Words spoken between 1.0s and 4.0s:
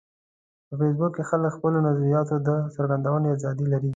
کې خلک د خپلو نظریاتو د څرګندولو ازادي لري